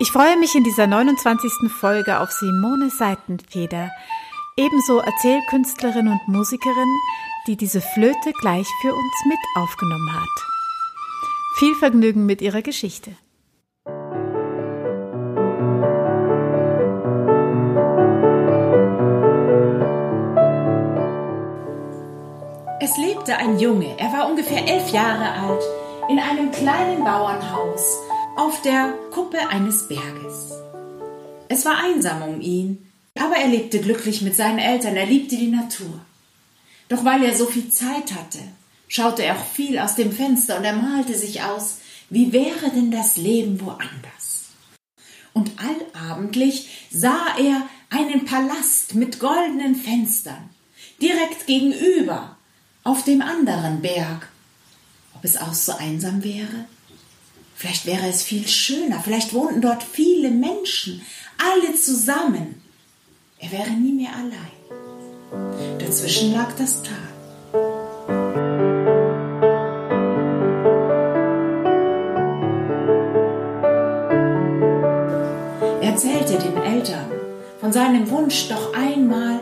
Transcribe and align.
Ich 0.00 0.12
freue 0.12 0.36
mich 0.36 0.54
in 0.54 0.62
dieser 0.62 0.86
29. 0.86 1.72
Folge 1.80 2.20
auf 2.20 2.30
Simone 2.30 2.88
Seitenfeder, 2.88 3.90
ebenso 4.56 5.00
Erzählkünstlerin 5.00 6.06
und 6.06 6.20
Musikerin, 6.28 6.96
die 7.48 7.56
diese 7.56 7.80
Flöte 7.80 8.30
gleich 8.40 8.68
für 8.80 8.94
uns 8.94 9.24
mit 9.26 9.38
aufgenommen 9.56 10.14
hat. 10.14 10.28
Viel 11.56 11.74
Vergnügen 11.74 12.26
mit 12.26 12.42
ihrer 12.42 12.62
Geschichte. 12.62 13.10
Es 22.80 22.96
lebte 22.98 23.36
ein 23.36 23.58
Junge, 23.58 23.98
er 23.98 24.12
war 24.12 24.30
ungefähr 24.30 24.64
elf 24.64 24.92
Jahre 24.92 25.28
alt, 25.32 25.62
in 26.08 26.20
einem 26.20 26.52
kleinen 26.52 27.02
Bauernhaus 27.02 28.07
auf 28.38 28.62
der 28.62 28.94
Kuppe 29.10 29.48
eines 29.48 29.88
Berges. 29.88 30.52
Es 31.48 31.64
war 31.64 31.82
einsam 31.82 32.22
um 32.22 32.40
ihn, 32.40 32.86
aber 33.18 33.34
er 33.34 33.48
lebte 33.48 33.80
glücklich 33.80 34.22
mit 34.22 34.36
seinen 34.36 34.60
Eltern, 34.60 34.94
er 34.94 35.06
liebte 35.06 35.36
die 35.36 35.48
Natur. 35.48 36.00
Doch 36.88 37.04
weil 37.04 37.24
er 37.24 37.36
so 37.36 37.46
viel 37.46 37.68
Zeit 37.68 38.14
hatte, 38.14 38.38
schaute 38.86 39.24
er 39.24 39.36
auch 39.36 39.44
viel 39.44 39.76
aus 39.80 39.96
dem 39.96 40.12
Fenster 40.12 40.56
und 40.56 40.64
er 40.64 40.76
malte 40.76 41.18
sich 41.18 41.42
aus, 41.42 41.78
wie 42.10 42.32
wäre 42.32 42.70
denn 42.70 42.92
das 42.92 43.16
Leben 43.16 43.60
woanders? 43.60 44.50
Und 45.32 45.50
allabendlich 45.58 46.86
sah 46.92 47.36
er 47.38 47.68
einen 47.90 48.24
Palast 48.24 48.94
mit 48.94 49.18
goldenen 49.18 49.74
Fenstern, 49.74 50.48
direkt 51.02 51.48
gegenüber, 51.48 52.36
auf 52.84 53.02
dem 53.02 53.20
anderen 53.20 53.82
Berg. 53.82 54.28
Ob 55.16 55.24
es 55.24 55.36
auch 55.36 55.54
so 55.54 55.72
einsam 55.72 56.22
wäre? 56.22 56.66
Vielleicht 57.58 57.86
wäre 57.86 58.06
es 58.06 58.22
viel 58.22 58.46
schöner, 58.46 59.00
vielleicht 59.00 59.34
wohnten 59.34 59.60
dort 59.60 59.82
viele 59.82 60.30
Menschen, 60.30 61.02
alle 61.38 61.74
zusammen. 61.74 62.62
Er 63.40 63.50
wäre 63.50 63.70
nie 63.70 63.94
mehr 63.94 64.12
allein. 64.14 65.80
Dazwischen 65.80 66.34
lag 66.34 66.52
das 66.56 66.84
Tal. 66.84 66.94
Er 75.80 75.90
erzählte 75.90 76.38
den 76.38 76.58
Eltern 76.58 77.10
von 77.58 77.72
seinem 77.72 78.08
Wunsch, 78.08 78.46
doch 78.48 78.72
einmal 78.72 79.40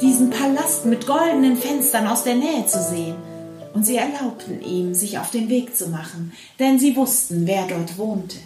diesen 0.00 0.30
Palast 0.30 0.86
mit 0.86 1.06
goldenen 1.06 1.58
Fenstern 1.58 2.06
aus 2.06 2.24
der 2.24 2.36
Nähe 2.36 2.64
zu 2.64 2.82
sehen 2.82 3.27
und 3.78 3.84
sie 3.84 3.96
erlaubten 3.96 4.60
ihm, 4.60 4.92
sich 4.92 5.18
auf 5.18 5.30
den 5.30 5.48
Weg 5.48 5.76
zu 5.76 5.86
machen, 5.86 6.32
denn 6.58 6.80
sie 6.80 6.96
wussten, 6.96 7.46
wer 7.46 7.68
dort 7.68 7.96
wohnte. 7.96 8.38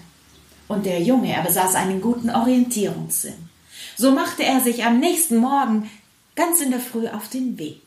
Und 0.68 0.84
der 0.84 1.00
Junge, 1.00 1.32
er 1.32 1.42
besaß 1.42 1.74
einen 1.74 2.02
guten 2.02 2.28
Orientierungssinn. 2.28 3.48
So 3.96 4.10
machte 4.10 4.44
er 4.44 4.60
sich 4.60 4.84
am 4.84 5.00
nächsten 5.00 5.38
Morgen 5.38 5.90
ganz 6.36 6.60
in 6.60 6.70
der 6.70 6.80
Früh 6.80 7.08
auf 7.08 7.30
den 7.30 7.58
Weg. 7.58 7.80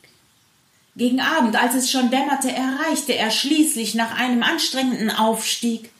Gegen 0.96 1.20
Abend, 1.20 1.54
als 1.54 1.76
es 1.76 1.88
schon 1.88 2.10
dämmerte, 2.10 2.50
erreichte 2.50 3.14
er 3.14 3.30
schließlich 3.30 3.94
nach 3.94 4.18
einem 4.18 4.42
anstrengenden 4.42 5.10
Aufstieg 5.10 5.90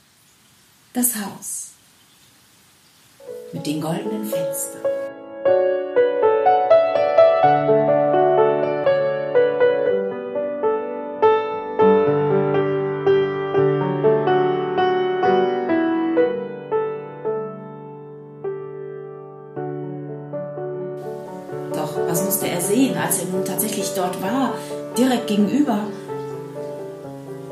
das 0.94 1.14
Haus 1.14 1.68
mit 3.52 3.64
den 3.68 3.80
goldenen 3.80 4.28
Fenstern. 4.28 4.95
Was 22.08 22.24
musste 22.24 22.48
er 22.48 22.60
sehen, 22.60 22.96
als 22.96 23.18
er 23.18 23.26
nun 23.26 23.44
tatsächlich 23.44 23.92
dort 23.94 24.22
war, 24.22 24.54
direkt 24.96 25.26
gegenüber 25.26 25.86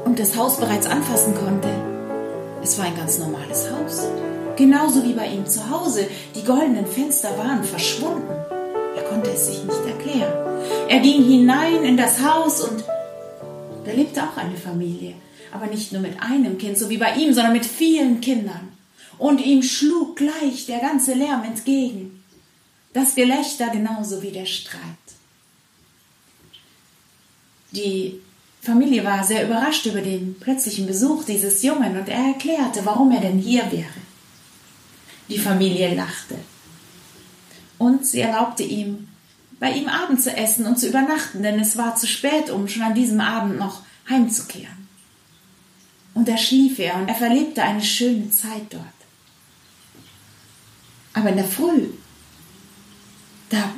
und 0.05 0.19
das 0.19 0.37
Haus 0.37 0.59
bereits 0.59 0.87
anfassen 0.87 1.34
konnte? 1.34 1.69
Es 2.62 2.78
war 2.78 2.87
ein 2.87 2.97
ganz 2.97 3.19
normales 3.19 3.69
Haus. 3.71 4.06
Genauso 4.56 5.03
wie 5.05 5.12
bei 5.12 5.27
ihm 5.27 5.47
zu 5.47 5.69
Hause. 5.69 6.06
Die 6.34 6.45
goldenen 6.45 6.87
Fenster 6.87 7.37
waren 7.37 7.65
verschwunden. 7.65 8.33
Er 8.97 9.03
konnte 9.03 9.31
es 9.31 9.47
sich 9.47 9.65
nicht 9.65 9.84
erklären. 9.87 10.33
Er 10.89 11.01
ging 11.01 11.25
hinein 11.25 11.84
in 11.84 11.97
das 11.97 12.22
Haus 12.22 12.62
und 12.62 12.84
da 13.84 13.93
lebte 13.93 14.22
auch 14.22 14.37
eine 14.37 14.56
Familie. 14.56 15.15
Aber 15.53 15.66
nicht 15.66 15.93
nur 15.93 16.01
mit 16.01 16.22
einem 16.22 16.56
Kind, 16.59 16.78
so 16.78 16.89
wie 16.89 16.97
bei 16.97 17.15
ihm, 17.16 17.33
sondern 17.34 17.53
mit 17.53 17.66
vielen 17.66 18.21
Kindern. 18.21 18.72
Und 19.19 19.45
ihm 19.45 19.62
schlug 19.62 20.16
gleich 20.16 20.66
der 20.66 20.78
ganze 20.78 21.15
Lärm 21.15 21.45
entgegen 21.45 22.14
das 22.94 23.15
Gelächter 23.15 23.69
genauso 23.69 24.22
wie 24.22 24.31
der 24.31 24.47
Streit. 24.47 24.81
Die 27.72 28.21
Familie 28.62 29.05
war 29.05 29.25
sehr 29.25 29.44
überrascht 29.44 29.84
über 29.84 30.00
den 30.00 30.38
plötzlichen 30.38 30.87
Besuch 30.87 31.25
dieses 31.25 31.62
Jungen 31.62 31.99
und 31.99 32.09
er 32.09 32.28
erklärte, 32.28 32.87
warum 32.87 33.10
er 33.10 33.21
denn 33.21 33.38
hier 33.38 33.71
wäre. 33.71 34.00
Die 35.28 35.38
Familie 35.38 35.94
lachte 35.94 36.37
und 37.78 38.06
sie 38.06 38.21
erlaubte 38.21 38.62
ihm, 38.62 39.09
bei 39.59 39.72
ihm 39.72 39.88
Abend 39.88 40.22
zu 40.22 40.34
essen 40.34 40.65
und 40.66 40.78
zu 40.78 40.88
übernachten, 40.88 41.43
denn 41.43 41.59
es 41.59 41.77
war 41.77 41.97
zu 41.97 42.06
spät, 42.06 42.50
um 42.50 42.69
schon 42.69 42.83
an 42.83 42.94
diesem 42.94 43.21
Abend 43.21 43.59
noch 43.59 43.83
heimzukehren. 44.09 44.88
Und 46.12 46.28
da 46.28 46.37
schlief 46.37 46.78
er 46.78 46.97
und 46.97 47.09
er 47.09 47.15
verlebte 47.15 47.62
eine 47.62 47.83
schöne 47.83 48.31
Zeit 48.31 48.66
dort. 48.71 48.84
Aber 51.12 51.31
in 51.31 51.37
der 51.37 51.44
Früh 51.44 51.88
da 53.50 53.75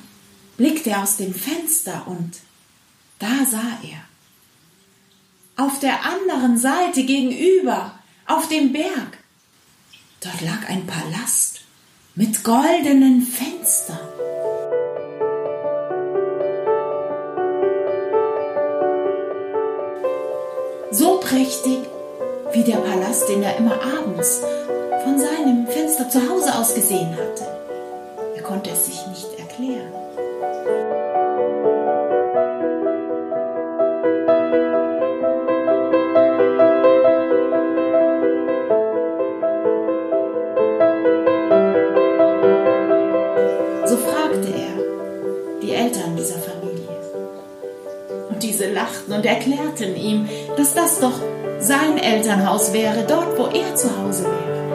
blickte 0.57 0.91
er 0.91 1.03
aus 1.03 1.17
dem 1.17 1.35
Fenster 1.35 2.07
und 2.07 2.33
da 3.19 3.45
sah 3.49 3.79
er. 3.83 5.65
Auf 5.65 5.79
der 5.81 6.05
anderen 6.05 6.59
Seite 6.59 7.05
gegenüber, 7.05 7.99
auf 8.27 8.49
dem 8.49 8.73
Berg, 8.73 9.19
dort 10.21 10.41
lag 10.43 10.69
ein 10.69 10.87
Palast 10.87 11.61
mit 12.15 12.45
goldenen 12.45 13.23
Fenstern. 13.23 13.99
So 20.91 21.21
prächtig 21.21 21.79
wie 22.53 22.65
der 22.65 22.77
Palast, 22.77 23.29
den 23.29 23.43
er 23.43 23.57
immer 23.57 23.79
abends 23.83 24.41
von 25.05 25.19
seinem 25.19 25.67
Fenster 25.67 26.09
zu 26.09 26.27
Hause 26.29 26.55
aus 26.55 26.75
gesehen 26.75 27.15
hatte. 27.17 27.45
Er 28.35 28.43
konnte 28.43 28.71
es 28.71 28.87
sich 28.87 29.06
erklären. 29.57 29.93
So 43.87 43.97
fragte 43.97 44.49
er 44.49 45.61
die 45.63 45.73
Eltern 45.73 46.17
dieser 46.17 46.39
Familie. 46.39 46.87
Und 48.31 48.43
diese 48.43 48.73
lachten 48.73 49.13
und 49.13 49.25
erklärten 49.25 49.97
ihm, 49.97 50.29
dass 50.57 50.75
das 50.75 51.01
doch 51.01 51.21
sein 51.59 51.99
Elternhaus 51.99 52.73
wäre, 52.73 53.05
dort, 53.09 53.39
wo 53.39 53.47
er 53.47 53.75
zu 53.75 53.89
Hause 53.97 54.25
wäre. 54.25 54.66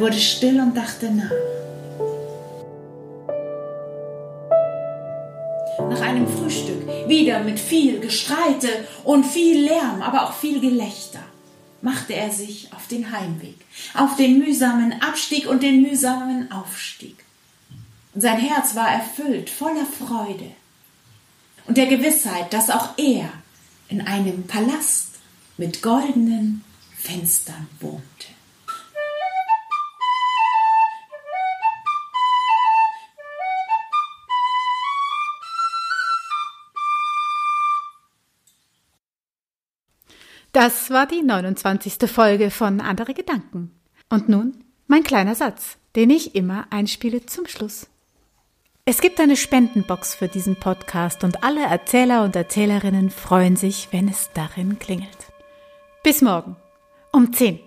Wurde 0.00 0.18
still 0.18 0.60
und 0.60 0.76
dachte 0.76 1.10
nach. 1.10 1.30
Nach 5.88 6.00
einem 6.00 6.26
Frühstück, 6.26 6.86
wieder 7.08 7.40
mit 7.40 7.58
viel 7.58 8.00
Gestreite 8.00 8.68
und 9.04 9.24
viel 9.24 9.64
Lärm, 9.64 10.02
aber 10.02 10.24
auch 10.24 10.34
viel 10.34 10.60
Gelächter, 10.60 11.20
machte 11.82 12.14
er 12.14 12.30
sich 12.30 12.72
auf 12.74 12.86
den 12.86 13.12
Heimweg, 13.12 13.56
auf 13.94 14.16
den 14.16 14.38
mühsamen 14.38 15.00
Abstieg 15.02 15.48
und 15.48 15.62
den 15.62 15.82
mühsamen 15.82 16.50
Aufstieg. 16.52 17.16
Sein 18.14 18.38
Herz 18.38 18.74
war 18.74 18.90
erfüllt, 18.90 19.50
voller 19.50 19.86
Freude 19.86 20.50
und 21.66 21.76
der 21.76 21.86
Gewissheit, 21.86 22.52
dass 22.52 22.70
auch 22.70 22.98
er 22.98 23.30
in 23.88 24.00
einem 24.00 24.46
Palast 24.46 25.08
mit 25.56 25.82
goldenen 25.82 26.64
Fenstern 26.96 27.68
wohnte. 27.80 28.39
Das 40.52 40.90
war 40.90 41.06
die 41.06 41.22
29. 41.22 42.10
Folge 42.10 42.50
von 42.50 42.80
Andere 42.80 43.14
Gedanken. 43.14 43.70
Und 44.08 44.28
nun 44.28 44.64
mein 44.88 45.04
kleiner 45.04 45.36
Satz, 45.36 45.78
den 45.94 46.10
ich 46.10 46.34
immer 46.34 46.66
einspiele 46.70 47.24
zum 47.24 47.46
Schluss. 47.46 47.86
Es 48.84 49.00
gibt 49.00 49.20
eine 49.20 49.36
Spendenbox 49.36 50.16
für 50.16 50.26
diesen 50.26 50.56
Podcast 50.56 51.22
und 51.22 51.44
alle 51.44 51.62
Erzähler 51.62 52.24
und 52.24 52.34
Erzählerinnen 52.34 53.10
freuen 53.10 53.54
sich, 53.54 53.88
wenn 53.92 54.08
es 54.08 54.30
darin 54.34 54.80
klingelt. 54.80 55.26
Bis 56.02 56.22
morgen 56.22 56.56
um 57.12 57.32
10. 57.32 57.60